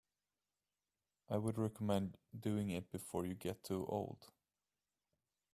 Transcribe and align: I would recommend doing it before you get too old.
I 1.29 1.37
would 1.37 1.59
recommend 1.59 2.17
doing 2.35 2.71
it 2.71 2.89
before 2.91 3.23
you 3.23 3.35
get 3.35 3.63
too 3.63 3.85
old. 3.87 4.31